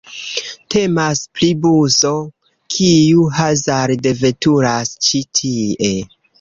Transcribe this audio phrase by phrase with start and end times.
[0.75, 2.15] Temas pri buso,
[2.77, 5.97] kiu hazarde veturas ĉi tie.